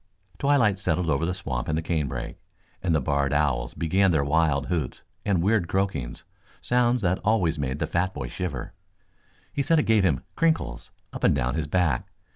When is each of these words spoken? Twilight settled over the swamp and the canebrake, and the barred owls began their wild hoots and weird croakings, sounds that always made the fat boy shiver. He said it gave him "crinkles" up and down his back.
Twilight 0.39 0.79
settled 0.79 1.11
over 1.11 1.27
the 1.27 1.33
swamp 1.35 1.67
and 1.67 1.77
the 1.77 1.83
canebrake, 1.83 2.39
and 2.81 2.95
the 2.95 2.99
barred 2.99 3.31
owls 3.31 3.75
began 3.75 4.09
their 4.09 4.23
wild 4.23 4.65
hoots 4.65 5.03
and 5.23 5.43
weird 5.43 5.67
croakings, 5.67 6.23
sounds 6.59 7.03
that 7.03 7.19
always 7.23 7.59
made 7.59 7.77
the 7.77 7.85
fat 7.85 8.11
boy 8.11 8.27
shiver. 8.27 8.73
He 9.53 9.61
said 9.61 9.77
it 9.77 9.83
gave 9.83 10.03
him 10.03 10.23
"crinkles" 10.35 10.89
up 11.13 11.23
and 11.23 11.35
down 11.35 11.53
his 11.53 11.67
back. 11.67 12.07